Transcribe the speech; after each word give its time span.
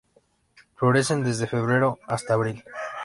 Florecen 0.77 1.23
desde 1.23 1.45
febrero 1.45 1.99
hasta 2.07 2.33
abril. 2.33 2.63